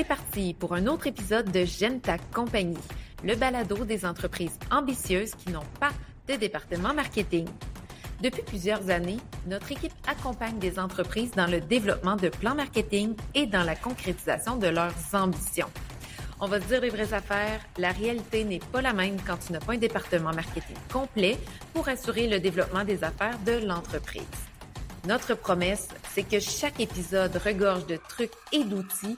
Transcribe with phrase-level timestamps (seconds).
[0.00, 2.78] C'est parti pour un autre épisode de J'aime ta compagnie,
[3.22, 5.90] le balado des entreprises ambitieuses qui n'ont pas
[6.26, 7.46] de département marketing.
[8.22, 13.44] Depuis plusieurs années, notre équipe accompagne des entreprises dans le développement de plans marketing et
[13.44, 15.68] dans la concrétisation de leurs ambitions.
[16.40, 19.52] On va se dire les vraies affaires, la réalité n'est pas la même quand tu
[19.52, 21.36] n'as pas un département marketing complet
[21.74, 24.22] pour assurer le développement des affaires de l'entreprise.
[25.06, 29.16] Notre promesse, c'est que chaque épisode regorge de trucs et d'outils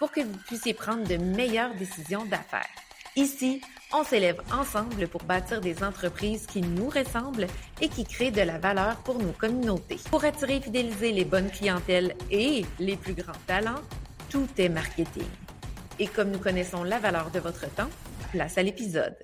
[0.00, 2.66] pour que vous puissiez prendre de meilleures décisions d'affaires.
[3.16, 3.60] Ici,
[3.92, 7.46] on s'élève ensemble pour bâtir des entreprises qui nous ressemblent
[7.82, 9.98] et qui créent de la valeur pour nos communautés.
[10.10, 13.82] Pour attirer et fidéliser les bonnes clientèles et les plus grands talents,
[14.30, 15.28] tout est marketing.
[15.98, 17.90] Et comme nous connaissons la valeur de votre temps,
[18.32, 19.16] place à l'épisode.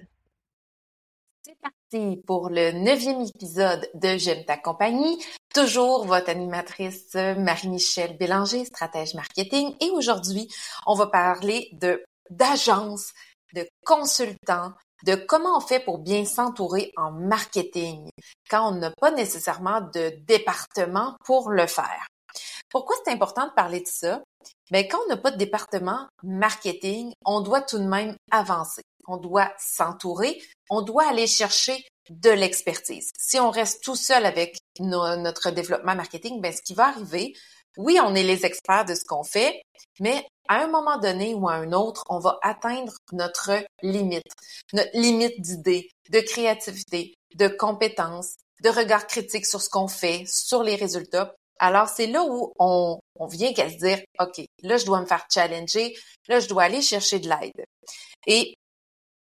[2.26, 5.22] Pour le neuvième épisode de J'aime ta compagnie.
[5.54, 9.74] Toujours votre animatrice Marie-Michel Bélanger, stratège marketing.
[9.80, 10.48] Et aujourd'hui,
[10.86, 13.12] on va parler de d'agence,
[13.54, 14.72] de consultants,
[15.04, 18.08] de comment on fait pour bien s'entourer en marketing
[18.50, 22.06] quand on n'a pas nécessairement de département pour le faire.
[22.68, 24.22] Pourquoi c'est important de parler de ça?
[24.72, 28.82] Bien, quand on n'a pas de département marketing, on doit tout de même avancer.
[29.06, 30.40] On doit s'entourer,
[30.70, 33.10] on doit aller chercher de l'expertise.
[33.18, 37.34] Si on reste tout seul avec notre développement marketing, ben ce qui va arriver,
[37.76, 39.60] oui, on est les experts de ce qu'on fait,
[40.00, 43.50] mais à un moment donné ou à un autre, on va atteindre notre
[43.82, 44.32] limite,
[44.72, 50.62] notre limite d'idées, de créativité, de compétences, de regard critique sur ce qu'on fait, sur
[50.62, 51.34] les résultats.
[51.58, 55.26] Alors, c'est là où on, vient qu'à se dire, OK, là, je dois me faire
[55.32, 55.94] challenger,
[56.28, 57.64] là, je dois aller chercher de l'aide.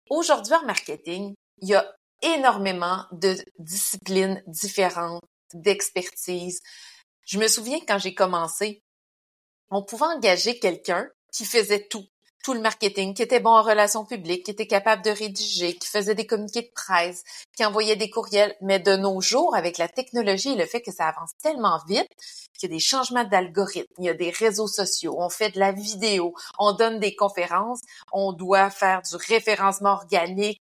[0.09, 1.89] Aujourd'hui, en marketing, il y a
[2.21, 6.59] énormément de disciplines différentes, d'expertise.
[7.25, 8.83] Je me souviens quand j'ai commencé,
[9.71, 12.05] on pouvait engager quelqu'un qui faisait tout,
[12.43, 15.87] tout le marketing, qui était bon en relations publiques, qui était capable de rédiger, qui
[15.87, 17.23] faisait des communiqués de presse,
[17.55, 18.55] qui envoyait des courriels.
[18.61, 22.07] Mais de nos jours, avec la technologie et le fait que ça avance tellement vite,
[22.57, 25.59] qu'il y a des changements d'algorithmes, il y a des réseaux sociaux, on fait de
[25.59, 30.61] la vidéo, on donne des conférences, on doit faire du référencement organique.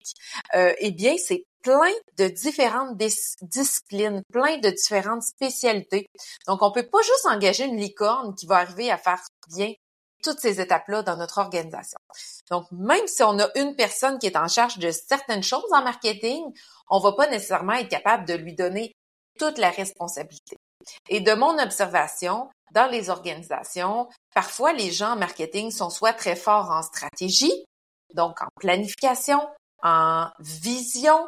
[0.55, 2.95] Euh, eh bien, c'est plein de différentes
[3.41, 6.05] disciplines, plein de différentes spécialités.
[6.47, 9.73] Donc, on peut pas juste engager une licorne qui va arriver à faire bien
[10.23, 11.97] toutes ces étapes-là dans notre organisation.
[12.49, 15.83] Donc, même si on a une personne qui est en charge de certaines choses en
[15.83, 16.43] marketing,
[16.89, 18.91] on va pas nécessairement être capable de lui donner
[19.39, 20.57] toute la responsabilité.
[21.09, 26.35] Et de mon observation, dans les organisations, parfois les gens en marketing sont soit très
[26.35, 27.65] forts en stratégie,
[28.13, 29.47] donc en planification,
[29.83, 31.27] en vision,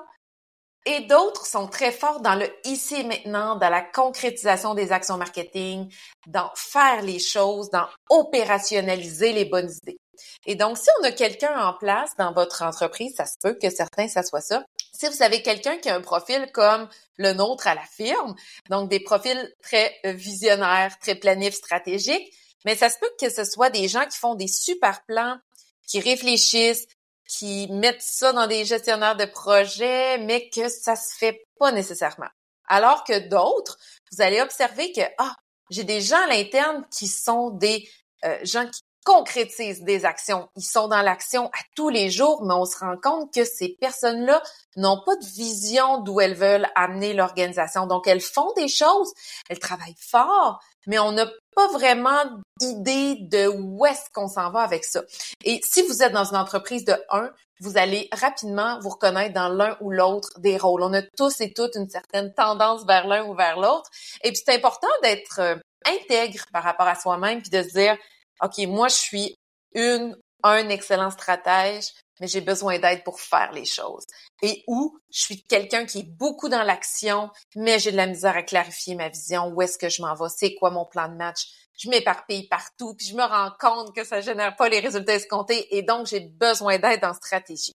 [0.88, 5.18] et d'autres sont très forts dans le ici et maintenant, dans la concrétisation des actions
[5.18, 5.94] marketing,
[6.28, 10.00] dans faire les choses, dans opérationnaliser les bonnes idées.
[10.46, 13.70] Et donc, si on a quelqu'un en place dans votre entreprise, ça se peut que
[13.70, 14.64] certains, ça soit ça.
[14.94, 16.88] Si vous avez quelqu'un qui a un profil comme
[17.18, 18.36] le nôtre à la firme,
[18.70, 22.34] donc des profils très visionnaires, très planifs, stratégiques,
[22.64, 25.38] mais ça se peut que ce soit des gens qui font des super plans,
[25.86, 26.88] qui réfléchissent,
[27.28, 32.30] qui mettent ça dans des gestionnaires de projets, mais que ça se fait pas nécessairement.
[32.68, 33.78] Alors que d'autres,
[34.12, 35.36] vous allez observer que, ah,
[35.70, 37.90] j'ai des gens à l'interne qui sont des
[38.26, 40.50] euh, gens qui concrétisent des actions.
[40.58, 43.78] Ils sont dans l'action à tous les jours, mais on se rend compte que ces
[43.80, 44.44] personnes-là
[44.76, 47.88] n'ont pas de vision d'où elles veulent amener l'organisation.
[47.88, 49.14] Donc, elles font des choses,
[49.50, 51.26] elles travaillent fort, mais on n'a
[51.56, 52.22] pas vraiment
[52.60, 55.04] idée de où est-ce qu'on s'en va avec ça.
[55.46, 57.32] Et si vous êtes dans une entreprise de 1,
[57.62, 60.84] vous allez rapidement vous reconnaître dans l'un ou l'autre des rôles.
[60.84, 63.90] On a tous et toutes une certaine tendance vers l'un ou vers l'autre.
[64.26, 67.98] Et puis c'est important d'être euh, intègre par rapport à soi-même puis de se dire
[68.42, 69.36] OK, moi je suis
[69.74, 74.06] une un excellent stratège, mais j'ai besoin d'aide pour faire les choses.
[74.42, 78.36] Et où je suis quelqu'un qui est beaucoup dans l'action, mais j'ai de la misère
[78.36, 81.16] à clarifier ma vision, où est-ce que je m'en vais, c'est quoi mon plan de
[81.16, 81.48] match.
[81.78, 85.78] Je m'éparpille partout, puis je me rends compte que ça génère pas les résultats escomptés
[85.78, 87.74] et donc j'ai besoin d'aide en stratégie.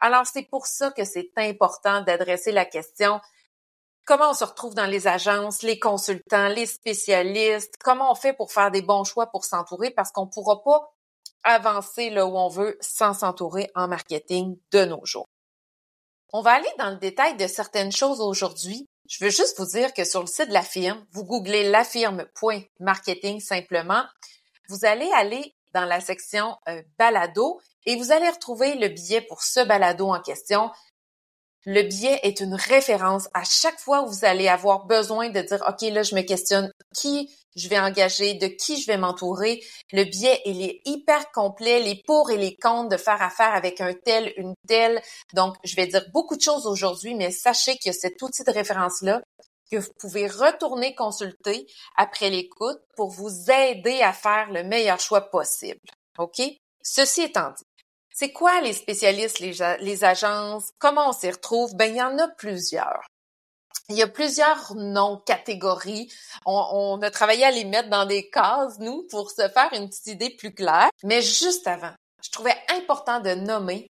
[0.00, 3.20] Alors c'est pour ça que c'est important d'adresser la question
[4.08, 8.50] comment on se retrouve dans les agences, les consultants, les spécialistes, comment on fait pour
[8.50, 9.90] faire des bons choix pour s'entourer?
[9.90, 10.94] Parce qu'on pourra pas
[11.44, 15.26] avancer là où on veut sans s'entourer en marketing de nos jours.
[16.32, 18.86] On va aller dans le détail de certaines choses aujourd'hui.
[19.10, 21.84] Je veux juste vous dire que sur le site de la firme, vous googlez la
[21.84, 24.04] firme.marketing simplement,
[24.70, 29.42] vous allez aller dans la section euh, balado et vous allez retrouver le billet pour
[29.42, 30.70] ce balado en question.
[31.66, 35.62] Le biais est une référence à chaque fois où vous allez avoir besoin de dire,
[35.68, 39.60] OK, là, je me questionne qui je vais engager, de qui je vais m'entourer.
[39.92, 43.80] Le biais, il est hyper complet, les pour et les contre de faire affaire avec
[43.80, 45.02] un tel, une telle.
[45.34, 49.20] Donc, je vais dire beaucoup de choses aujourd'hui, mais sachez que cet outil de référence-là,
[49.70, 51.66] que vous pouvez retourner consulter
[51.96, 55.80] après l'écoute pour vous aider à faire le meilleur choix possible.
[56.18, 56.40] OK?
[56.82, 57.64] Ceci étant dit,
[58.18, 60.72] c'est quoi les spécialistes, les, agences?
[60.80, 61.76] Comment on s'y retrouve?
[61.76, 63.06] Ben, il y en a plusieurs.
[63.90, 66.12] Il y a plusieurs noms, catégories.
[66.44, 69.88] On, on, a travaillé à les mettre dans des cases, nous, pour se faire une
[69.88, 70.88] petite idée plus claire.
[71.04, 73.86] Mais juste avant, je trouvais important de nommer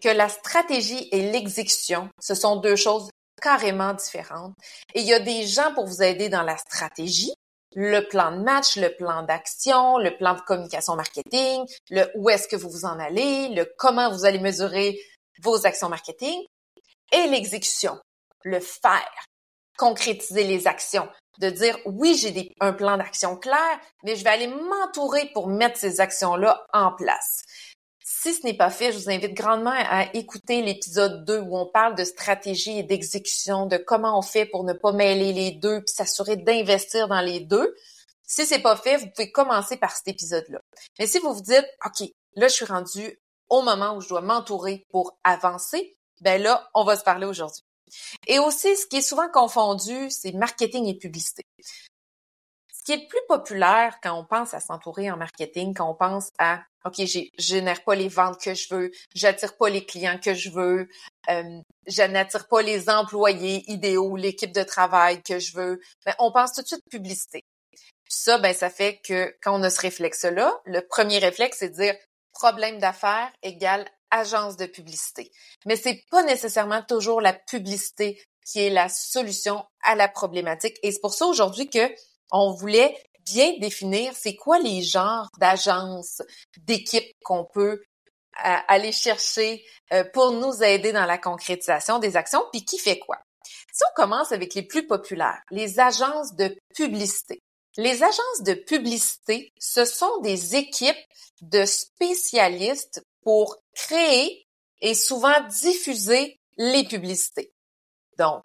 [0.00, 4.54] que la stratégie et l'exécution, ce sont deux choses carrément différentes.
[4.94, 7.34] Et il y a des gens pour vous aider dans la stratégie,
[7.74, 12.48] le plan de match, le plan d'action, le plan de communication marketing, le où est-ce
[12.48, 14.98] que vous vous en allez, le comment vous allez mesurer
[15.42, 16.44] vos actions marketing
[17.12, 17.98] et l'exécution,
[18.44, 19.24] le faire,
[19.76, 21.08] concrétiser les actions,
[21.38, 25.78] de dire oui, j'ai un plan d'action clair, mais je vais aller m'entourer pour mettre
[25.78, 27.42] ces actions-là en place.
[28.22, 31.66] Si ce n'est pas fait, je vous invite grandement à écouter l'épisode 2 où on
[31.66, 35.80] parle de stratégie et d'exécution, de comment on fait pour ne pas mêler les deux
[35.80, 37.74] puis s'assurer d'investir dans les deux.
[38.22, 40.60] Si c'est pas fait, vous pouvez commencer par cet épisode-là.
[41.00, 44.20] Mais si vous vous dites, OK, là, je suis rendu au moment où je dois
[44.20, 47.64] m'entourer pour avancer, ben là, on va se parler aujourd'hui.
[48.28, 51.42] Et aussi, ce qui est souvent confondu, c'est marketing et publicité.
[52.82, 55.94] Ce qui est le plus populaire quand on pense à s'entourer en marketing, quand on
[55.94, 60.18] pense à OK, je génère pas les ventes que je veux, j'attire pas les clients
[60.18, 60.88] que je veux,
[61.30, 65.80] euh, je n'attire pas les employés idéaux, l'équipe de travail que je veux.
[66.04, 67.44] Ben, on pense tout de suite publicité.
[68.08, 71.74] ça, ben, ça fait que quand on a ce réflexe-là, le premier réflexe, c'est de
[71.76, 71.94] dire
[72.32, 75.30] problème d'affaires égale agence de publicité.
[75.66, 80.76] Mais c'est pas nécessairement toujours la publicité qui est la solution à la problématique.
[80.82, 81.88] Et c'est pour ça aujourd'hui que
[82.32, 86.22] on voulait bien définir c'est quoi les genres d'agences,
[86.58, 87.80] d'équipes qu'on peut
[88.44, 92.98] euh, aller chercher euh, pour nous aider dans la concrétisation des actions, puis qui fait
[92.98, 93.18] quoi?
[93.72, 97.42] Si on commence avec les plus populaires, les agences de publicité.
[97.78, 100.94] Les agences de publicité, ce sont des équipes
[101.40, 104.46] de spécialistes pour créer
[104.80, 107.52] et souvent diffuser les publicités.
[108.18, 108.44] Donc,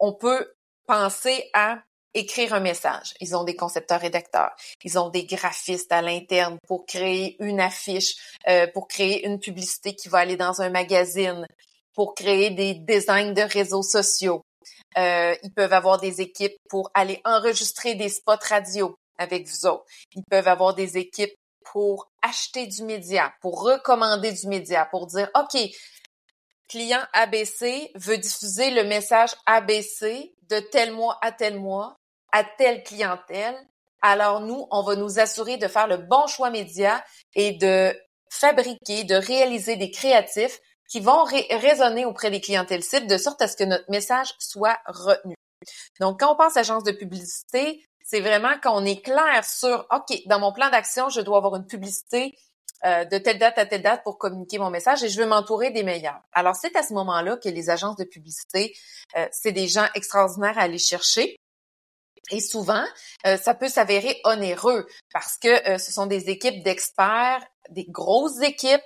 [0.00, 0.50] on peut
[0.86, 1.82] penser à
[2.14, 3.14] écrire un message.
[3.20, 4.50] Ils ont des concepteurs rédacteurs.
[4.84, 8.16] Ils ont des graphistes à l'interne pour créer une affiche,
[8.48, 11.46] euh, pour créer une publicité qui va aller dans un magazine,
[11.94, 14.42] pour créer des designs de réseaux sociaux.
[14.96, 19.84] Euh, ils peuvent avoir des équipes pour aller enregistrer des spots radio avec vous autres.
[20.14, 21.34] Ils peuvent avoir des équipes
[21.72, 25.60] pour acheter du média, pour recommander du média, pour dire, OK,
[26.68, 31.96] client ABC veut diffuser le message ABC de tel mois à tel mois
[32.32, 33.56] à telle clientèle,
[34.02, 37.02] alors nous, on va nous assurer de faire le bon choix média
[37.34, 37.96] et de
[38.30, 43.48] fabriquer, de réaliser des créatifs qui vont résonner auprès des clientèles cibles de sorte à
[43.48, 45.34] ce que notre message soit retenu.
[46.00, 50.18] Donc, quand on pense agence de publicité, c'est vraiment quand on est clair sur, OK,
[50.26, 52.34] dans mon plan d'action, je dois avoir une publicité
[52.84, 55.70] euh, de telle date à telle date pour communiquer mon message et je veux m'entourer
[55.70, 56.20] des meilleurs.
[56.32, 58.74] Alors, c'est à ce moment-là que les agences de publicité,
[59.16, 61.36] euh, c'est des gens extraordinaires à aller chercher
[62.30, 62.84] et souvent,
[63.26, 68.82] euh, ça peut s'avérer onéreux parce que ce sont des équipes d'experts, des grosses équipes,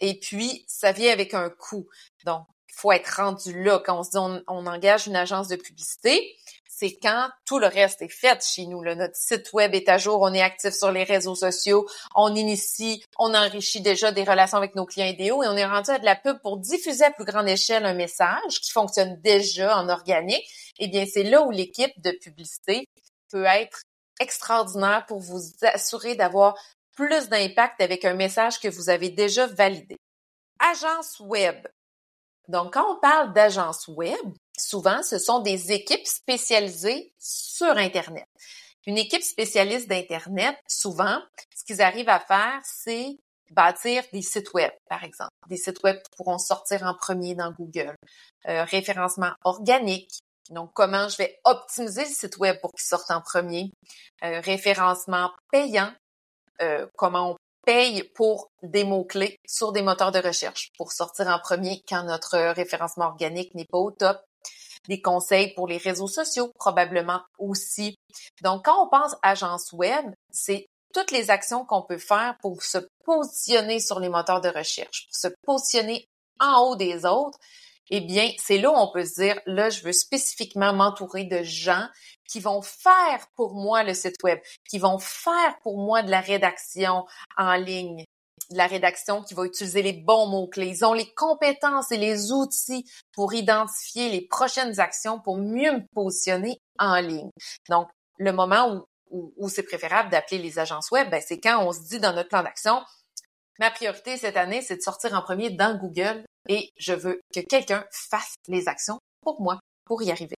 [0.00, 1.86] et puis ça vient avec un coût.
[2.24, 3.80] Donc, il faut être rendu là.
[3.84, 6.36] Quand on se dit on, engage une agence de publicité,
[6.80, 8.82] c'est quand tout le reste est fait chez nous.
[8.82, 13.04] Notre site web est à jour, on est actif sur les réseaux sociaux, on initie,
[13.18, 16.06] on enrichit déjà des relations avec nos clients idéaux et on est rendu à de
[16.06, 20.46] la pub pour diffuser à plus grande échelle un message qui fonctionne déjà en organique
[20.80, 22.88] eh bien, c'est là où l'équipe de publicité
[23.30, 23.82] peut être
[24.18, 26.54] extraordinaire pour vous assurer d'avoir
[26.96, 29.96] plus d'impact avec un message que vous avez déjà validé.
[30.58, 31.66] Agence web.
[32.48, 34.16] Donc, quand on parle d'agence web,
[34.60, 38.26] souvent, ce sont des équipes spécialisées sur Internet.
[38.86, 41.20] Une équipe spécialiste d'Internet, souvent,
[41.54, 43.16] ce qu'ils arrivent à faire, c'est
[43.50, 45.32] bâtir des sites web, par exemple.
[45.48, 47.96] Des sites web qui pourront sortir en premier dans Google.
[48.48, 53.20] Euh, référencement organique, donc, comment je vais optimiser le site web pour qu'il sorte en
[53.20, 53.70] premier?
[54.24, 55.92] Euh, référencement payant.
[56.60, 61.38] Euh, comment on paye pour des mots-clés sur des moteurs de recherche pour sortir en
[61.38, 64.20] premier quand notre référencement organique n'est pas au top.
[64.88, 67.96] Des conseils pour les réseaux sociaux, probablement aussi.
[68.42, 72.78] Donc, quand on pense agence web, c'est toutes les actions qu'on peut faire pour se
[73.04, 76.08] positionner sur les moteurs de recherche, pour se positionner
[76.40, 77.38] en haut des autres
[77.90, 81.42] eh bien, c'est là où on peut se dire, là, je veux spécifiquement m'entourer de
[81.42, 81.86] gens
[82.28, 86.20] qui vont faire pour moi le site web, qui vont faire pour moi de la
[86.20, 87.04] rédaction
[87.36, 88.04] en ligne,
[88.50, 90.68] la rédaction qui va utiliser les bons mots-clés.
[90.68, 95.86] Ils ont les compétences et les outils pour identifier les prochaines actions pour mieux me
[95.94, 97.30] positionner en ligne.
[97.68, 97.88] Donc,
[98.18, 101.80] le moment où, où, c'est préférable d'appeler les agences web, ben, c'est quand on se
[101.80, 102.82] dit dans notre plan d'action,
[103.58, 107.40] ma priorité cette année, c'est de sortir en premier dans Google et je veux que
[107.40, 110.36] quelqu'un fasse les actions pour moi pour y arriver.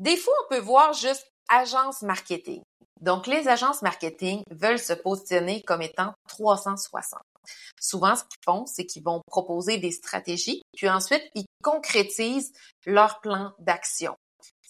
[0.00, 2.62] Des fois, on peut voir juste agence marketing.
[3.00, 7.20] Donc, les agences marketing veulent se positionner comme étant 360.
[7.80, 12.52] Souvent, ce qu'ils font, c'est qu'ils vont proposer des stratégies, puis ensuite, ils concrétisent
[12.86, 14.16] leur plan d'action.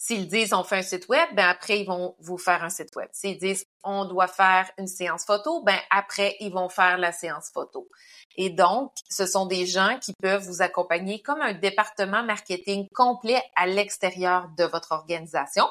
[0.07, 2.95] S'ils disent on fait un site web, ben après ils vont vous faire un site
[2.95, 3.09] web.
[3.13, 7.49] S'ils disent on doit faire une séance photo, ben après ils vont faire la séance
[7.55, 7.89] photo.
[8.37, 13.43] Et donc, ce sont des gens qui peuvent vous accompagner comme un département marketing complet
[13.57, 15.67] à l'extérieur de votre organisation.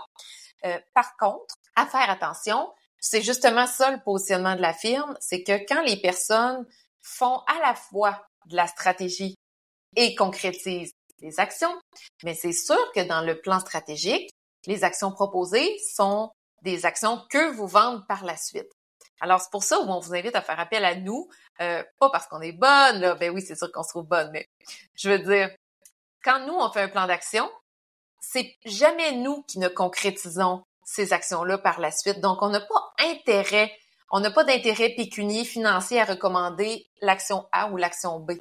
[0.66, 5.44] Euh, par contre, à faire attention, c'est justement ça le positionnement de la firme, c'est
[5.44, 6.66] que quand les personnes
[7.04, 9.36] font à la fois de la stratégie
[9.96, 11.74] et concrétisent les actions,
[12.24, 14.30] mais c'est sûr que dans le plan stratégique,
[14.66, 16.32] les actions proposées sont
[16.64, 18.70] des actions que vous vendent par la suite.
[19.20, 21.30] Alors, c'est pour ça où on vous invite à faire appel à nous,
[21.62, 24.32] euh, pas parce qu'on est bonne, là, ben oui, c'est sûr qu'on se trouve bonne,
[24.32, 24.48] mais
[24.96, 25.50] je veux dire,
[26.24, 27.50] quand nous, on fait un plan d'action,
[28.20, 32.20] c'est jamais nous qui ne concrétisons ces actions-là par la suite.
[32.20, 33.72] Donc, on n'a pas intérêt,
[34.16, 38.34] on n'a pas d'intérêt pécunier financier à recommander l'action A ou l'action B.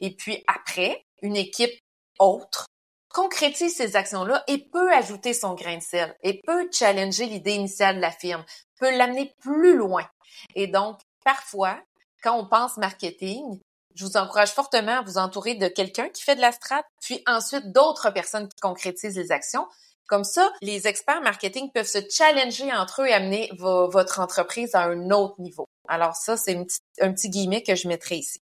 [0.00, 1.76] Et puis après, une équipe
[2.20, 2.66] autre
[3.12, 7.96] concrétise ces actions-là et peut ajouter son grain de sel et peut challenger l'idée initiale
[7.96, 8.44] de la firme,
[8.78, 10.06] peut l'amener plus loin.
[10.54, 11.80] Et donc, parfois,
[12.22, 13.60] quand on pense marketing,
[13.96, 17.20] je vous encourage fortement à vous entourer de quelqu'un qui fait de la strat, puis
[17.26, 19.66] ensuite d'autres personnes qui concrétisent les actions.
[20.06, 24.82] Comme ça, les experts marketing peuvent se challenger entre eux et amener votre entreprise à
[24.82, 25.66] un autre niveau.
[25.88, 26.58] Alors ça, c'est
[27.00, 28.40] un petit guillemet que je mettrai ici.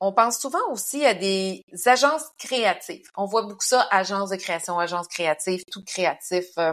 [0.00, 3.08] On pense souvent aussi à des agences créatives.
[3.16, 6.72] On voit beaucoup ça, agences de création, agences créatives, tout créatif, euh,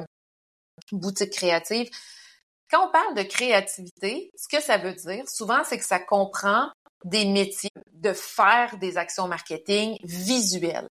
[0.92, 1.90] boutique créative.
[2.72, 6.70] Quand on parle de créativité, ce que ça veut dire, souvent, c'est que ça comprend
[7.04, 10.90] des métiers, de faire des actions marketing visuelles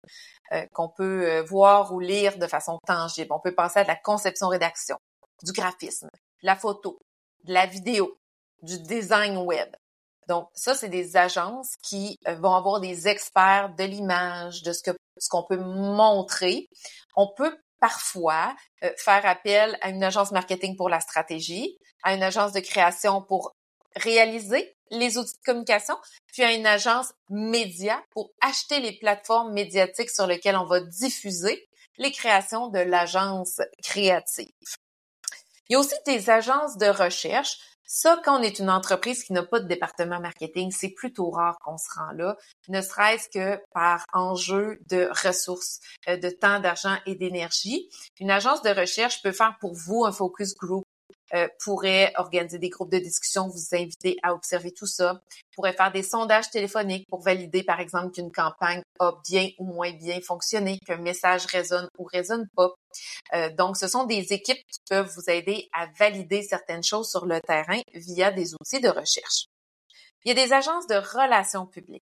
[0.53, 3.33] euh, qu'on peut euh, voir ou lire de façon tangible.
[3.33, 4.97] On peut penser à de la conception-rédaction,
[5.43, 6.09] du graphisme,
[6.41, 6.99] la photo,
[7.43, 8.17] de la vidéo,
[8.61, 9.69] du design web.
[10.27, 14.83] Donc, ça, c'est des agences qui euh, vont avoir des experts de l'image, de ce
[14.83, 16.69] que ce qu'on peut montrer.
[17.15, 18.55] On peut parfois
[18.97, 23.55] faire appel à une agence marketing pour la stratégie, à une agence de création pour
[23.97, 25.95] réaliser les outils de communication,
[26.27, 31.67] puis à une agence média pour acheter les plateformes médiatiques sur lesquelles on va diffuser
[31.97, 34.53] les créations de l'agence créative.
[35.69, 37.57] Il y a aussi des agences de recherche.
[37.89, 41.57] Ça, quand on est une entreprise qui n'a pas de département marketing, c'est plutôt rare
[41.63, 42.35] qu'on se rend là,
[42.67, 47.89] ne serait-ce que par enjeu de ressources, euh, de temps, d'argent et d'énergie.
[48.19, 50.83] Une agence de recherche peut faire pour vous un focus group
[51.33, 55.21] euh, pourrait organiser des groupes de discussion, vous inviter à observer tout ça,
[55.53, 59.91] pourrait faire des sondages téléphoniques pour valider, par exemple, qu'une campagne a bien ou moins
[59.91, 62.69] bien fonctionné, qu'un message résonne ou résonne pas.
[63.33, 67.25] Euh, donc, ce sont des équipes qui peuvent vous aider à valider certaines choses sur
[67.25, 69.47] le terrain via des outils de recherche.
[70.23, 72.03] Il y a des agences de relations publiques.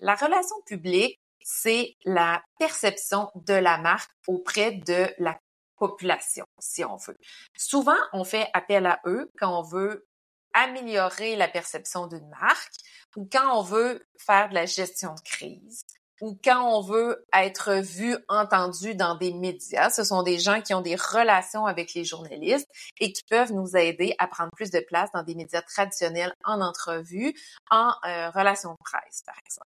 [0.00, 5.38] La relation publique, c'est la perception de la marque auprès de la
[5.76, 7.18] population, si on veut.
[7.56, 10.06] Souvent, on fait appel à eux quand on veut
[10.54, 12.74] améliorer la perception d'une marque
[13.16, 15.84] ou quand on veut faire de la gestion de crise
[16.22, 19.90] ou quand on veut être vu, entendu dans des médias.
[19.90, 22.68] Ce sont des gens qui ont des relations avec les journalistes
[23.00, 26.60] et qui peuvent nous aider à prendre plus de place dans des médias traditionnels en
[26.60, 27.34] entrevue,
[27.70, 29.66] en euh, relations de presse, par exemple.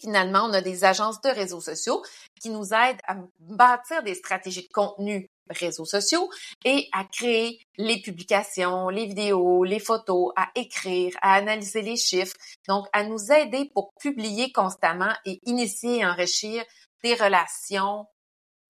[0.00, 2.02] finalement, on a des agences de réseaux sociaux
[2.40, 6.30] qui nous aident à bâtir des stratégies de contenu réseaux sociaux
[6.64, 12.36] et à créer les publications, les vidéos, les photos, à écrire, à analyser les chiffres,
[12.68, 16.64] donc à nous aider pour publier constamment et initier et enrichir
[17.02, 18.06] des relations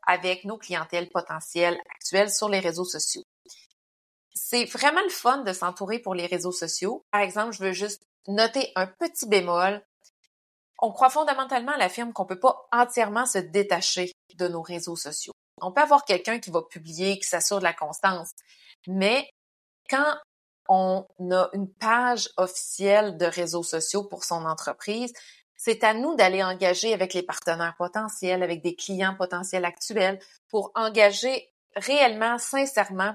[0.07, 3.23] avec nos clientèles potentielles actuelles sur les réseaux sociaux.
[4.35, 7.05] C'est vraiment le fun de s'entourer pour les réseaux sociaux.
[7.11, 9.85] Par exemple, je veux juste noter un petit bémol.
[10.81, 14.97] On croit fondamentalement à la firme qu'on peut pas entièrement se détacher de nos réseaux
[14.97, 15.33] sociaux.
[15.61, 18.30] On peut avoir quelqu'un qui va publier, qui s'assure de la constance,
[18.87, 19.28] mais
[19.88, 20.16] quand
[20.68, 25.12] on a une page officielle de réseaux sociaux pour son entreprise,
[25.56, 30.18] c'est à nous d'aller engager avec les partenaires potentiels, avec des clients potentiels actuels
[30.49, 33.14] pour engager réellement, sincèrement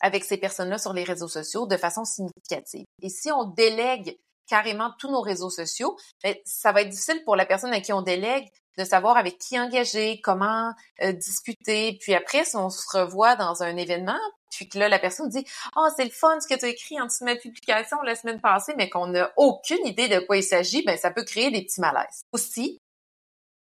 [0.00, 2.84] avec ces personnes-là sur les réseaux sociaux de façon significative.
[3.02, 7.36] Et si on délègue carrément tous nos réseaux sociaux, ben, ça va être difficile pour
[7.36, 8.48] la personne à qui on délègue
[8.78, 11.98] de savoir avec qui engager, comment euh, discuter.
[12.00, 14.18] Puis après, si on se revoit dans un événement,
[14.50, 15.44] puis que là, la personne dit
[15.76, 18.14] «Oh, c'est le fun ce que tu as écrit en dessous de ma publication la
[18.14, 21.50] semaine passée, mais qu'on n'a aucune idée de quoi il s'agit», ben ça peut créer
[21.50, 22.22] des petits malaises.
[22.32, 22.78] Aussi,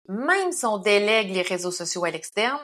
[0.09, 2.61] même si on délègue les réseaux sociaux à l'externe,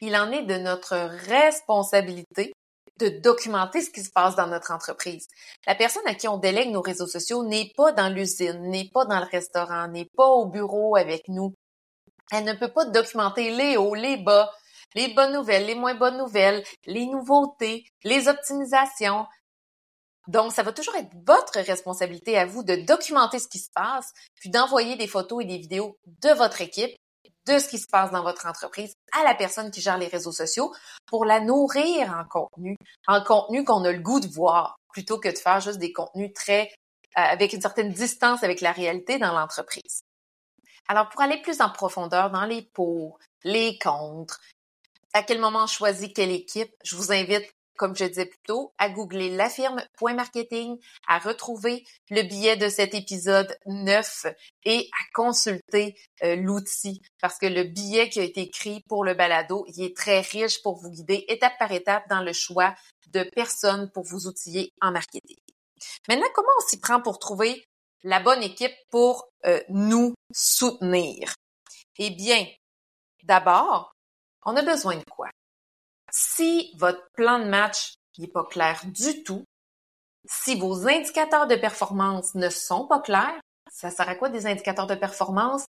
[0.00, 0.96] il en est de notre
[1.28, 2.52] responsabilité
[2.98, 5.28] de documenter ce qui se passe dans notre entreprise.
[5.66, 9.04] La personne à qui on délègue nos réseaux sociaux n'est pas dans l'usine, n'est pas
[9.04, 11.52] dans le restaurant, n'est pas au bureau avec nous.
[12.32, 14.50] Elle ne peut pas documenter les hauts, les bas,
[14.94, 19.26] les bonnes nouvelles, les moins bonnes nouvelles, les nouveautés, les optimisations.
[20.26, 24.12] Donc, ça va toujours être votre responsabilité à vous de documenter ce qui se passe,
[24.34, 26.96] puis d'envoyer des photos et des vidéos de votre équipe
[27.46, 30.32] de ce qui se passe dans votre entreprise à la personne qui gère les réseaux
[30.32, 30.74] sociaux
[31.06, 35.28] pour la nourrir en contenu, en contenu qu'on a le goût de voir, plutôt que
[35.28, 36.70] de faire juste des contenus très
[37.18, 40.02] euh, avec une certaine distance avec la réalité dans l'entreprise.
[40.88, 44.40] Alors, pour aller plus en profondeur dans les pour, les contre,
[45.12, 48.72] à quel moment on choisit quelle équipe, je vous invite comme je disais plus tôt,
[48.78, 49.48] à googler la
[51.06, 54.26] à retrouver le billet de cet épisode 9
[54.64, 59.14] et à consulter euh, l'outil parce que le billet qui a été écrit pour le
[59.14, 62.74] balado, il est très riche pour vous guider étape par étape dans le choix
[63.12, 65.38] de personnes pour vous outiller en marketing.
[66.08, 67.66] Maintenant, comment on s'y prend pour trouver
[68.06, 71.34] la bonne équipe pour euh, nous soutenir?
[71.98, 72.46] Eh bien,
[73.24, 73.92] d'abord,
[74.44, 75.28] on a besoin de quoi?
[76.12, 79.44] Si votre plan de match n'est pas clair du tout,
[80.24, 83.40] si vos indicateurs de performance ne sont pas clairs,
[83.72, 85.64] ça sert à quoi des indicateurs de performance?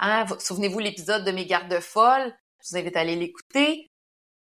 [0.00, 3.86] Hein, souvenez-vous l'épisode de mes gardes folles, je vous invite à aller l'écouter.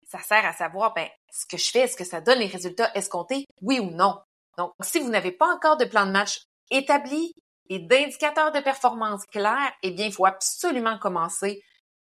[0.08, 2.96] Ça sert à savoir, ben, ce que je fais, est-ce que ça donne les résultats
[2.96, 4.22] escomptés, oui ou non?
[4.58, 7.34] Donc, si vous n'avez pas encore de plan de match établi
[7.70, 11.62] et d'indicateurs de performance clairs, eh bien, il faut absolument commencer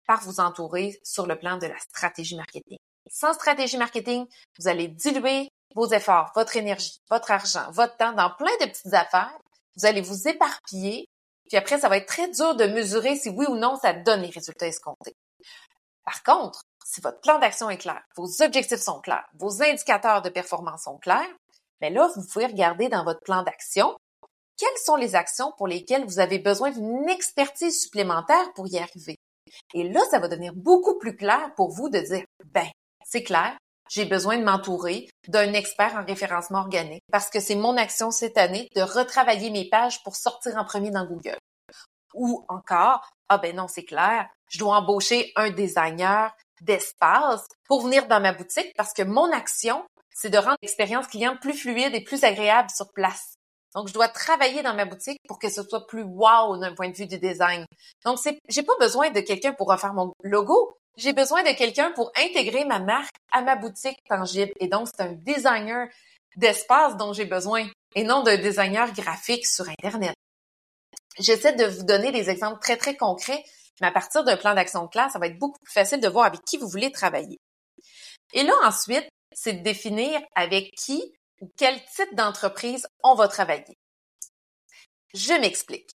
[0.08, 2.78] par vous entourer sur le plan de la stratégie marketing.
[3.10, 4.26] Sans stratégie marketing,
[4.60, 8.94] vous allez diluer vos efforts, votre énergie, votre argent, votre temps dans plein de petites
[8.94, 9.38] affaires.
[9.76, 11.08] Vous allez vous éparpiller.
[11.48, 14.22] Puis après, ça va être très dur de mesurer si oui ou non ça donne
[14.22, 15.16] les résultats escomptés.
[16.04, 20.30] Par contre, si votre plan d'action est clair, vos objectifs sont clairs, vos indicateurs de
[20.30, 21.36] performance sont clairs,
[21.82, 23.96] mais là, vous pouvez regarder dans votre plan d'action
[24.58, 29.16] quelles sont les actions pour lesquelles vous avez besoin d'une expertise supplémentaire pour y arriver?
[29.74, 32.68] Et là, ça va devenir beaucoup plus clair pour vous de dire, ben,
[33.06, 33.56] c'est clair,
[33.90, 38.38] j'ai besoin de m'entourer d'un expert en référencement organique parce que c'est mon action cette
[38.38, 41.38] année de retravailler mes pages pour sortir en premier dans Google.
[42.14, 48.08] Ou encore, ah ben non, c'est clair, je dois embaucher un designer d'espace pour venir
[48.08, 52.04] dans ma boutique parce que mon action, c'est de rendre l'expérience client plus fluide et
[52.04, 53.37] plus agréable sur place.
[53.76, 56.90] Donc, je dois travailler dans ma boutique pour que ce soit plus wow d'un point
[56.90, 57.66] de vue du design.
[58.06, 60.74] Donc, c'est, j'ai pas besoin de quelqu'un pour refaire mon logo.
[60.98, 64.52] J'ai besoin de quelqu'un pour intégrer ma marque à ma boutique tangible.
[64.60, 65.88] Et donc, c'est un designer
[66.38, 70.16] d'espace dont j'ai besoin et non d'un designer graphique sur Internet.
[71.20, 73.44] J'essaie de vous donner des exemples très, très concrets,
[73.82, 76.26] mais à partir d'un plan d'action clair, ça va être beaucoup plus facile de voir
[76.26, 77.38] avec qui vous voulez travailler.
[78.34, 81.14] Et là, ensuite, c'est de définir avec qui
[81.58, 83.78] quel type d'entreprise on va travailler.
[85.14, 85.90] Je m'explique.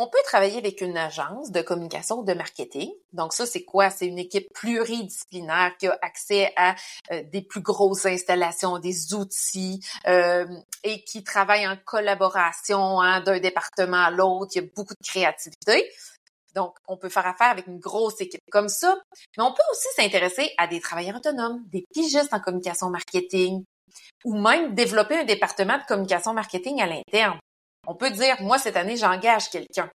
[0.00, 2.88] On peut travailler avec une agence de communication ou de marketing.
[3.12, 3.90] Donc ça, c'est quoi?
[3.90, 6.76] C'est une équipe pluridisciplinaire qui a accès à
[7.10, 10.46] euh, des plus grosses installations, des outils euh,
[10.84, 14.52] et qui travaille en collaboration hein, d'un département à l'autre.
[14.54, 15.90] Il y a beaucoup de créativité.
[16.54, 18.96] Donc, on peut faire affaire avec une grosse équipe comme ça,
[19.36, 23.64] mais on peut aussi s'intéresser à des travailleurs autonomes, des pigistes en communication marketing,
[24.24, 27.38] ou même développer un département de communication marketing à l'interne.
[27.86, 29.90] On peut dire, moi, cette année, j'engage quelqu'un.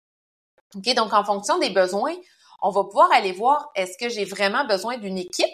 [0.76, 0.94] OK?
[0.96, 2.16] Donc, en fonction des besoins,
[2.62, 5.50] on va pouvoir aller voir, est-ce que j'ai vraiment besoin d'une équipe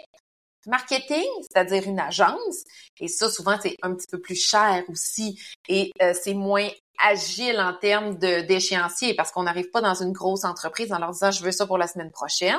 [0.66, 2.64] marketing, c'est-à-dire une agence?
[3.00, 6.68] Et ça, souvent, c'est un petit peu plus cher aussi et euh, c'est moins
[7.00, 11.30] agile en termes d'échéancier parce qu'on n'arrive pas dans une grosse entreprise en leur disant,
[11.30, 12.58] je veux ça pour la semaine prochaine.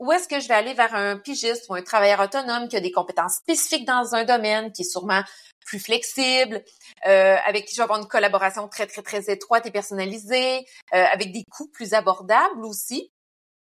[0.00, 2.80] Ou est-ce que je vais aller vers un pigiste ou un travailleur autonome qui a
[2.80, 5.22] des compétences spécifiques dans un domaine, qui est sûrement
[5.66, 6.64] plus flexible,
[7.06, 11.04] euh, avec qui je vais avoir une collaboration très, très, très étroite et personnalisée, euh,
[11.12, 13.12] avec des coûts plus abordables aussi?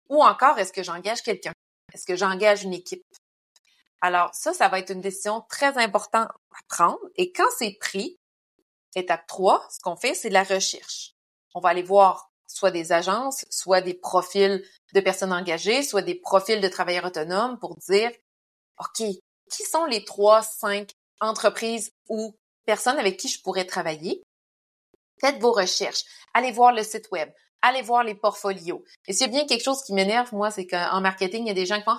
[0.10, 1.54] Ou encore, est-ce que j'engage quelqu'un?
[1.94, 3.04] Est-ce que j'engage une équipe?
[4.02, 7.00] Alors, ça, ça va être une décision très importante à prendre.
[7.16, 8.18] Et quand c'est pris,
[8.96, 11.14] étape 3, ce qu'on fait, c'est la recherche.
[11.54, 16.16] On va aller voir soit des agences, soit des profils de personnes engagées, soit des
[16.16, 18.12] profils de travailleurs autonomes pour dire,
[18.80, 19.08] OK,
[19.52, 24.24] qui sont les trois, cinq entreprises ou personnes avec qui je pourrais travailler?
[25.20, 26.04] Faites vos recherches.
[26.34, 27.30] Allez voir le site web
[27.62, 28.84] allez voir les portfolios.
[29.08, 31.66] Et a bien quelque chose qui m'énerve, moi, c'est qu'en marketing, il y a des
[31.66, 31.98] gens qui font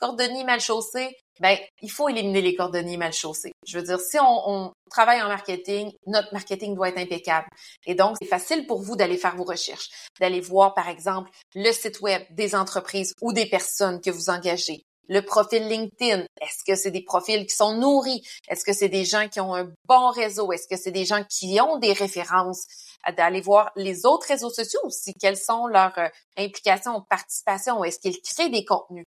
[0.00, 1.16] cordonnier mal chaussé.
[1.40, 3.52] Ben, il faut éliminer les cordonniers mal chaussés.
[3.66, 7.46] Je veux dire, si on, on, travaille en marketing, notre marketing doit être impeccable.
[7.86, 9.88] Et donc, c'est facile pour vous d'aller faire vos recherches,
[10.20, 14.84] d'aller voir, par exemple, le site web des entreprises ou des personnes que vous engagez.
[15.08, 18.22] Le profil LinkedIn, est-ce que c'est des profils qui sont nourris?
[18.48, 20.52] Est-ce que c'est des gens qui ont un bon réseau?
[20.52, 22.66] Est-ce que c'est des gens qui ont des références?
[23.10, 28.20] D'aller voir les autres réseaux sociaux aussi, quelles sont leurs euh, implications, participations, est-ce qu'ils
[28.20, 29.04] créent des contenus?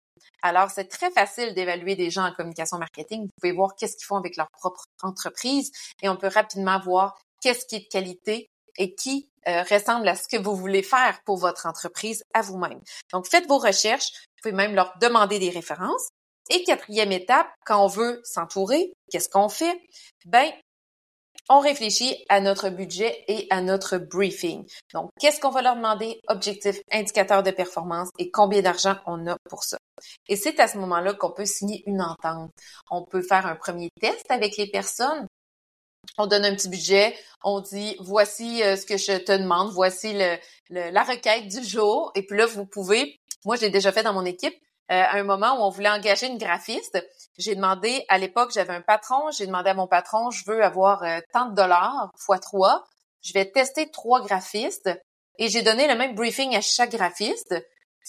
[0.41, 3.23] Alors, c'est très facile d'évaluer des gens en communication marketing.
[3.23, 5.71] Vous pouvez voir qu'est-ce qu'ils font avec leur propre entreprise
[6.01, 8.47] et on peut rapidement voir qu'est-ce qui est de qualité
[8.77, 12.79] et qui euh, ressemble à ce que vous voulez faire pour votre entreprise à vous-même.
[13.11, 14.11] Donc, faites vos recherches.
[14.11, 16.09] Vous pouvez même leur demander des références.
[16.49, 19.79] Et quatrième étape, quand on veut s'entourer, qu'est-ce qu'on fait?
[20.25, 20.49] Ben,
[21.49, 24.65] on réfléchit à notre budget et à notre briefing.
[24.93, 26.21] Donc, qu'est-ce qu'on va leur demander?
[26.27, 29.77] Objectif, indicateur de performance et combien d'argent on a pour ça.
[30.27, 32.51] Et c'est à ce moment-là qu'on peut signer une entente.
[32.91, 35.27] On peut faire un premier test avec les personnes.
[36.17, 40.13] On donne un petit budget, on dit voici euh, ce que je te demande, voici
[40.69, 42.11] la requête du jour.
[42.15, 44.55] Et puis là, vous pouvez, moi j'ai déjà fait dans mon équipe,
[44.91, 47.03] euh, à un moment où on voulait engager une graphiste,
[47.37, 51.03] j'ai demandé, à l'époque, j'avais un patron, j'ai demandé à mon patron, je veux avoir
[51.03, 52.83] euh, tant de dollars fois trois,
[53.21, 54.89] je vais tester trois graphistes
[55.37, 57.55] et j'ai donné le même briefing à chaque graphiste.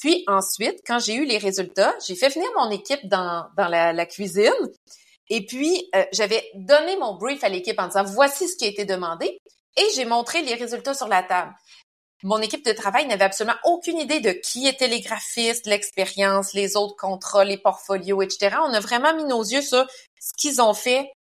[0.01, 4.07] Puis ensuite, quand j'ai eu les résultats, j'ai fait venir mon équipe dans, dans la,
[4.07, 4.51] cuisine
[5.29, 8.69] et puis euh, j'avais donné mon brief à l'équipe en disant voici ce qui a
[8.69, 9.38] été demandé
[9.77, 11.55] et j'ai montré les résultats sur la table
[12.22, 16.76] mon équipe de travail n'avait absolument aucune idée de qui étaient les graphistes, l'expérience, les
[16.76, 18.56] autres contrats, les portfolios, etc.
[18.62, 19.87] On a vraiment mis nos yeux sur
[20.20, 21.12] ce qu'ils ont fait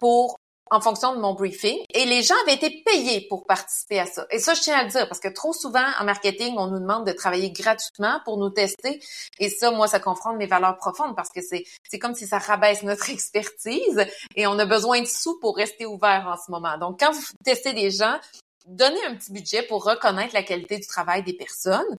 [0.00, 0.36] pour
[0.70, 4.26] en fonction de mon briefing et les gens avaient été payés pour participer à ça.
[4.30, 6.80] Et ça, je tiens à le dire parce que trop souvent en marketing, on nous
[6.80, 9.00] demande de travailler gratuitement pour nous tester
[9.38, 12.38] et ça, moi, ça confronte mes valeurs profondes parce que c'est c'est comme si ça
[12.38, 16.76] rabaisse notre expertise et on a besoin de sous pour rester ouvert en ce moment.
[16.78, 18.18] Donc, quand vous testez des gens,
[18.66, 21.96] donner un petit budget pour reconnaître la qualité du travail des personnes.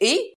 [0.00, 0.34] Et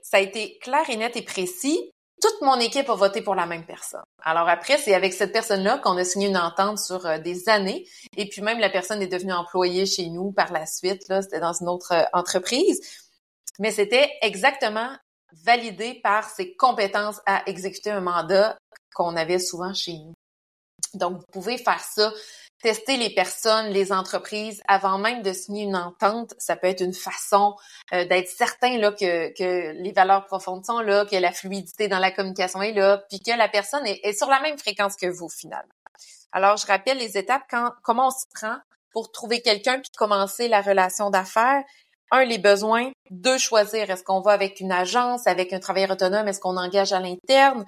[0.00, 1.90] ça a été clair et net et précis.
[2.20, 4.02] Toute mon équipe a voté pour la même personne.
[4.22, 7.86] Alors après, c'est avec cette personne-là qu'on a signé une entente sur euh, des années.
[8.16, 11.08] Et puis même la personne est devenue employée chez nous par la suite.
[11.08, 12.80] Là, c'était dans une autre euh, entreprise.
[13.58, 14.90] Mais c'était exactement
[15.44, 18.58] validé par ses compétences à exécuter un mandat
[18.94, 20.14] qu'on avait souvent chez nous.
[20.94, 22.12] Donc, vous pouvez faire ça
[22.62, 26.34] tester les personnes, les entreprises avant même de signer une entente.
[26.38, 27.54] Ça peut être une façon
[27.92, 31.98] euh, d'être certain là que, que les valeurs profondes sont là, que la fluidité dans
[31.98, 35.28] la communication est là, puis que la personne est, sur la même fréquence que vous
[35.28, 35.72] finalement.
[36.32, 38.56] Alors, je rappelle les étapes quand comment on se prend
[38.92, 41.62] pour trouver quelqu'un puis commencer la relation d'affaires?
[42.12, 42.90] Un, les besoins.
[43.10, 46.92] Deux, choisir est-ce qu'on va avec une agence, avec un travailleur autonome, est-ce qu'on engage
[46.92, 47.64] à l'interne?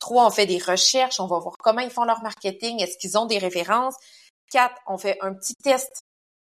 [0.00, 3.16] Trois, on fait des recherches, on va voir comment ils font leur marketing, est-ce qu'ils
[3.16, 3.94] ont des références?
[4.50, 6.02] Quatre, on fait un petit test.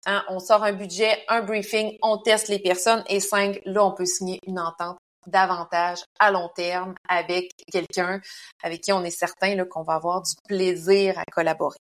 [0.06, 3.04] Hein, on sort un budget, un briefing, on teste les personnes.
[3.08, 8.20] Et cinq, là, on peut signer une entente davantage à long terme avec quelqu'un
[8.62, 11.78] avec qui on est certain qu'on va avoir du plaisir à collaborer.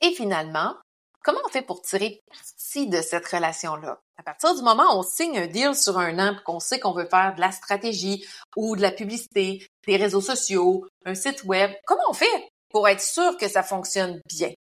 [0.00, 0.74] Et finalement,
[1.22, 4.00] comment on fait pour tirer parti de cette relation-là?
[4.16, 6.92] À partir du moment où on signe un deal sur un an, qu'on sait qu'on
[6.92, 11.72] veut faire de la stratégie ou de la publicité, des réseaux sociaux, un site web,
[11.86, 14.52] comment on fait pour être sûr que ça fonctionne bien?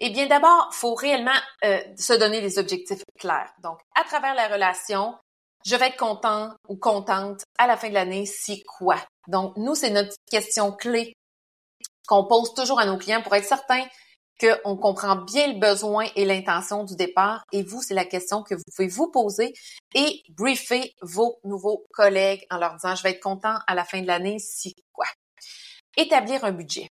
[0.00, 3.54] Eh bien, d'abord, il faut réellement euh, se donner des objectifs clairs.
[3.62, 5.16] Donc, à travers la relation,
[5.64, 8.96] je vais être content ou contente à la fin de l'année si quoi?
[9.28, 11.14] Donc, nous, c'est notre question clé
[12.08, 13.86] qu'on pose toujours à nos clients pour être certain
[14.40, 17.44] qu'on comprend bien le besoin et l'intention du départ.
[17.52, 19.54] Et vous, c'est la question que vous pouvez vous poser
[19.94, 24.02] et briefer vos nouveaux collègues en leur disant, je vais être content à la fin
[24.02, 25.06] de l'année si quoi?
[25.96, 26.88] Établir un budget.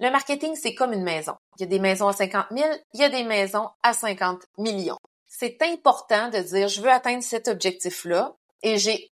[0.00, 1.34] Le marketing, c'est comme une maison.
[1.56, 4.42] Il y a des maisons à 50 000, il y a des maisons à 50
[4.58, 4.98] millions.
[5.26, 9.10] C'est important de dire, je veux atteindre cet objectif-là et j'ai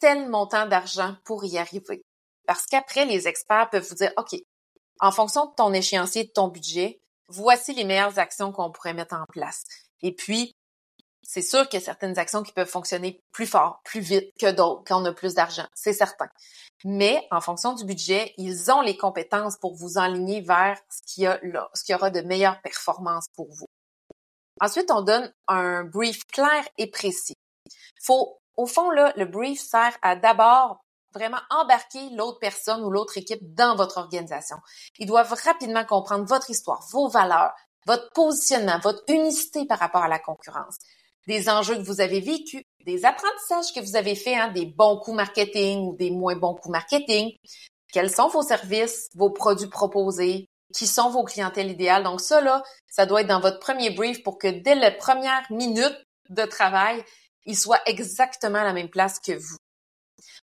[0.00, 2.02] tel montant d'argent pour y arriver.
[2.46, 4.38] Parce qu'après, les experts peuvent vous dire, OK,
[5.00, 9.14] en fonction de ton échéancier, de ton budget, voici les meilleures actions qu'on pourrait mettre
[9.14, 9.64] en place.
[10.02, 10.54] Et puis,
[11.28, 14.50] c'est sûr qu'il y a certaines actions qui peuvent fonctionner plus fort, plus vite que
[14.50, 16.28] d'autres quand on a plus d'argent, c'est certain.
[16.84, 21.24] Mais en fonction du budget, ils ont les compétences pour vous enligner vers ce qu'il
[21.24, 21.40] y a
[21.74, 23.66] ce aura de meilleures performances pour vous.
[24.60, 27.34] Ensuite, on donne un brief clair et précis.
[28.02, 30.80] Faut, au fond, là, le brief sert à d'abord
[31.12, 34.56] vraiment embarquer l'autre personne ou l'autre équipe dans votre organisation.
[34.98, 37.52] Ils doivent rapidement comprendre votre histoire, vos valeurs,
[37.86, 40.76] votre positionnement, votre unicité par rapport à la concurrence,
[41.26, 44.98] des enjeux que vous avez vécus, des apprentissages que vous avez faits, hein, des bons
[44.98, 47.32] coups marketing ou des moins bons coups marketing,
[47.92, 52.04] quels sont vos services, vos produits proposés, qui sont vos clientèles idéales?
[52.04, 55.44] Donc ça, là, ça doit être dans votre premier brief pour que dès la première
[55.50, 55.96] minute
[56.28, 57.04] de travail,
[57.44, 59.56] il soit exactement à la même place que vous.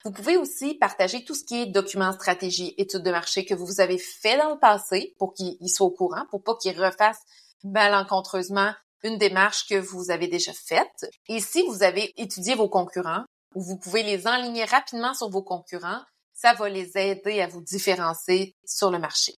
[0.06, 3.82] Vous pouvez aussi partager tout ce qui est documents, stratégie, études de marché que vous
[3.82, 7.20] avez fait dans le passé pour qu'il soit au courant, pour pas qu'il refasse
[7.64, 11.10] malencontreusement une démarche que vous avez déjà faite.
[11.28, 13.24] Et si vous avez étudié vos concurrents,
[13.56, 16.02] ou vous pouvez les enligner rapidement sur vos concurrents,
[16.34, 19.36] ça va les aider à vous différencier sur le marché.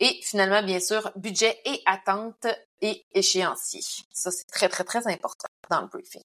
[0.00, 2.46] Et finalement, bien sûr, budget et attente
[2.80, 3.80] et échéancier.
[4.12, 6.22] Ça, c'est très, très, très important dans le briefing.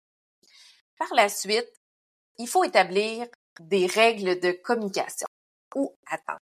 [0.97, 1.69] Par la suite,
[2.37, 3.27] il faut établir
[3.59, 5.27] des règles de communication
[5.75, 6.39] ou attente.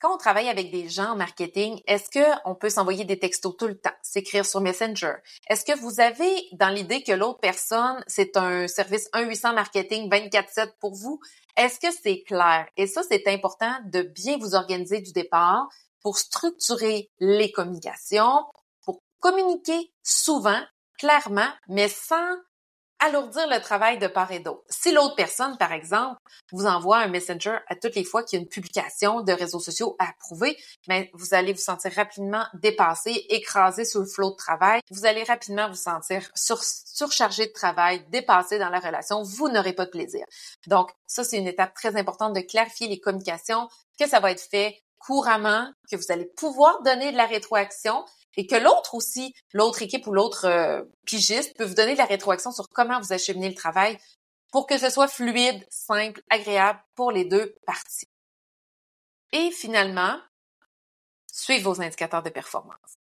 [0.00, 3.68] Quand on travaille avec des gens en marketing, est-ce qu'on peut s'envoyer des textos tout
[3.68, 5.14] le temps, s'écrire sur Messenger?
[5.48, 10.72] Est-ce que vous avez dans l'idée que l'autre personne, c'est un service 1-800 marketing 24-7
[10.80, 11.20] pour vous?
[11.56, 12.66] Est-ce que c'est clair?
[12.76, 15.68] Et ça, c'est important de bien vous organiser du départ
[16.02, 18.44] pour structurer les communications,
[18.84, 20.60] pour communiquer souvent,
[20.98, 22.36] clairement, mais sans
[23.04, 24.64] alourdir le travail de part et d'autre.
[24.68, 26.20] Si l'autre personne, par exemple,
[26.52, 29.60] vous envoie un messenger à toutes les fois qu'il y a une publication de réseaux
[29.60, 30.56] sociaux à approuver,
[30.88, 34.80] mais ben, vous allez vous sentir rapidement dépassé, écrasé sous le flot de travail.
[34.90, 39.22] Vous allez rapidement vous sentir surchargé de travail, dépassé dans la relation.
[39.22, 40.24] Vous n'aurez pas de plaisir.
[40.66, 44.40] Donc, ça, c'est une étape très importante de clarifier les communications, que ça va être
[44.40, 48.04] fait couramment, que vous allez pouvoir donner de la rétroaction
[48.36, 52.04] et que l'autre aussi, l'autre équipe ou l'autre euh, pigiste peut vous donner de la
[52.04, 53.98] rétroaction sur comment vous acheminez le travail
[54.52, 58.08] pour que ce soit fluide, simple, agréable pour les deux parties.
[59.32, 60.16] Et finalement,
[61.32, 62.94] suivez vos indicateurs de performance.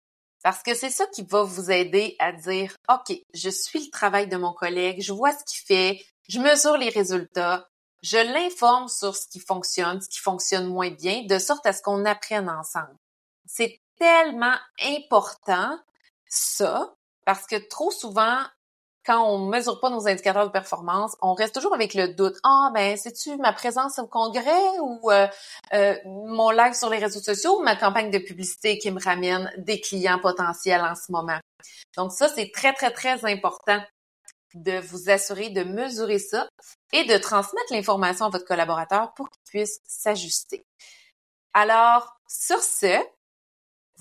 [0.43, 4.29] Parce que c'est ça qui va vous aider à dire, OK, je suis le travail
[4.29, 7.69] de mon collègue, je vois ce qu'il fait, je mesure les résultats,
[8.03, 11.83] je l'informe sur ce qui fonctionne, ce qui fonctionne moins bien, de sorte à ce
[11.83, 12.97] qu'on apprenne ensemble.
[13.45, 15.79] C'est tellement important,
[16.27, 18.43] ça, parce que trop souvent,
[19.05, 22.37] quand on mesure pas nos indicateurs de performance, on reste toujours avec le doute.
[22.45, 25.27] Ah, ben, c'est-tu ma présence au congrès ou euh,
[25.73, 29.53] euh, mon live sur les réseaux sociaux ou ma campagne de publicité qui me ramène
[29.59, 31.39] des clients potentiels en ce moment?
[31.97, 33.83] Donc ça, c'est très, très, très important
[34.55, 36.47] de vous assurer de mesurer ça
[36.93, 40.65] et de transmettre l'information à votre collaborateur pour qu'il puisse s'ajuster.
[41.55, 42.99] Alors, sur ce,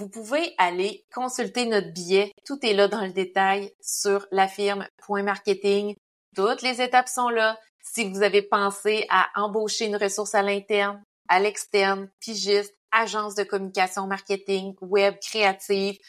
[0.02, 2.32] vous pouvez aller consulter notre billet.
[2.44, 5.96] Tout est là dans le détail sur la firme.marketing.
[6.36, 7.60] Toutes les étapes sont là.
[7.84, 13.44] Si vous avez pensé à embaucher une ressource à l'interne, à l'externe, pigiste, agence de
[13.44, 16.00] communication marketing, web, créative,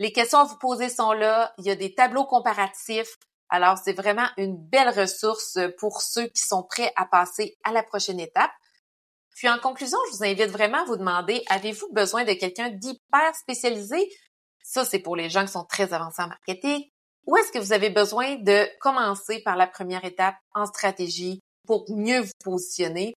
[0.00, 1.54] les questions à vous poser sont là.
[1.58, 3.14] Il y a des tableaux comparatifs.
[3.50, 7.84] Alors, c'est vraiment une belle ressource pour ceux qui sont prêts à passer à la
[7.84, 8.50] prochaine étape.
[9.38, 13.36] Puis en conclusion, je vous invite vraiment à vous demander, avez-vous besoin de quelqu'un d'hyper
[13.36, 14.10] spécialisé?
[14.64, 16.82] Ça, c'est pour les gens qui sont très avancés en marketing.
[17.24, 21.84] Ou est-ce que vous avez besoin de commencer par la première étape en stratégie pour
[21.88, 23.14] mieux vous positionner?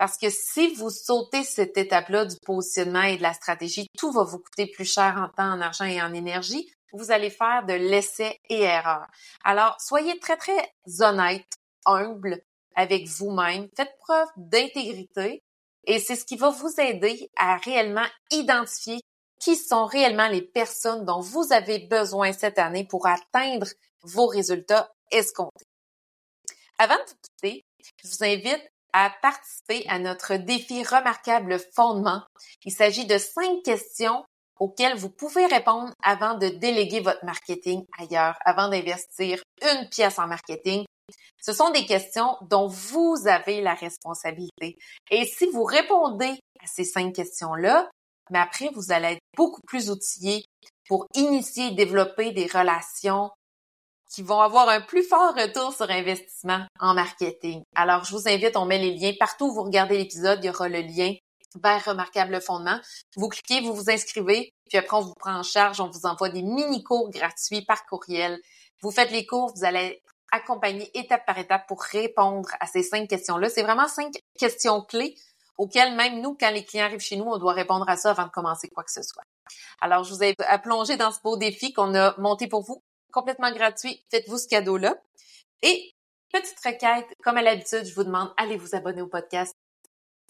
[0.00, 4.24] Parce que si vous sautez cette étape-là du positionnement et de la stratégie, tout va
[4.24, 7.72] vous coûter plus cher en temps, en argent et en énergie vous allez faire de
[7.72, 9.06] l'essai et erreur.
[9.44, 11.46] Alors, soyez très, très honnête,
[11.86, 12.42] humble
[12.74, 13.68] avec vous-même.
[13.76, 15.42] Faites preuve d'intégrité
[15.84, 19.00] et c'est ce qui va vous aider à réellement identifier
[19.40, 23.66] qui sont réellement les personnes dont vous avez besoin cette année pour atteindre
[24.02, 25.66] vos résultats escomptés.
[26.78, 32.22] Avant de vous quitter, je vous invite à participer à notre défi remarquable fondement.
[32.64, 34.24] Il s'agit de cinq questions
[34.58, 40.28] auxquelles vous pouvez répondre avant de déléguer votre marketing ailleurs, avant d'investir une pièce en
[40.28, 40.84] marketing.
[41.40, 44.76] Ce sont des questions dont vous avez la responsabilité.
[45.10, 47.90] Et si vous répondez à ces cinq questions-là,
[48.30, 50.44] mais après, vous allez être beaucoup plus outillé
[50.88, 53.30] pour initier et développer des relations
[54.12, 57.62] qui vont avoir un plus fort retour sur investissement en marketing.
[57.74, 60.50] Alors, je vous invite, on met les liens partout où vous regardez l'épisode, il y
[60.50, 61.14] aura le lien
[61.62, 62.78] vers Remarquable Fondement.
[63.16, 66.28] Vous cliquez, vous vous inscrivez, puis après, on vous prend en charge, on vous envoie
[66.28, 68.38] des mini-cours gratuits par courriel.
[68.82, 72.82] Vous faites les cours, vous allez être accompagné étape par étape pour répondre à ces
[72.82, 73.50] cinq questions-là.
[73.50, 75.16] C'est vraiment cinq questions clés
[75.58, 78.24] auxquelles même nous, quand les clients arrivent chez nous, on doit répondre à ça avant
[78.24, 79.22] de commencer quoi que ce soit.
[79.80, 82.82] Alors, je vous ai à plonger dans ce beau défi qu'on a monté pour vous,
[83.12, 84.02] complètement gratuit.
[84.10, 84.96] Faites-vous ce cadeau-là.
[85.62, 85.92] Et
[86.32, 89.54] petite requête, comme à l'habitude, je vous demande, allez vous abonner au podcast.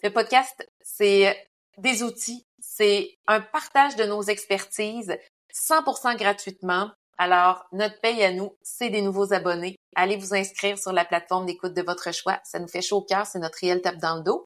[0.03, 5.17] Le podcast, c'est des outils, c'est un partage de nos expertises
[5.53, 6.91] 100% gratuitement.
[7.17, 9.77] Alors, notre paye à nous, c'est des nouveaux abonnés.
[9.95, 12.39] Allez vous inscrire sur la plateforme d'écoute de votre choix.
[12.43, 14.45] Ça nous fait chaud au cœur, c'est notre réel tape dans le dos.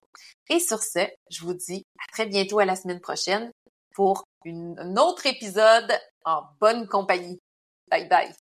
[0.50, 3.52] Et sur ce, je vous dis à très bientôt à la semaine prochaine
[3.94, 5.92] pour un autre épisode
[6.26, 7.40] en bonne compagnie.
[7.90, 8.47] Bye bye.